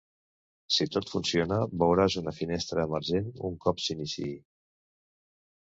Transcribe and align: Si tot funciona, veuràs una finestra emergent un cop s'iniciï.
Si 0.77 0.87
tot 0.95 1.11
funciona, 1.15 1.59
veuràs 1.83 2.17
una 2.23 2.35
finestra 2.39 2.87
emergent 2.89 3.31
un 3.51 3.61
cop 3.67 3.87
s'iniciï. 3.87 4.35